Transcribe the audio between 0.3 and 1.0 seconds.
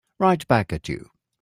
back at